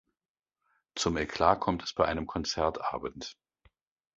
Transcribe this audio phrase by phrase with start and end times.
[0.95, 3.37] Zum Eklat kommt es bei einem Konzertabend.